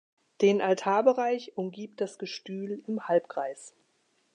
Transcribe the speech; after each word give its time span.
Den 0.41 0.61
Altarbereich 0.61 1.55
umgibt 1.59 2.01
das 2.01 2.17
Gestühl 2.17 2.81
im 2.87 3.07
Halbkreis. 3.07 3.75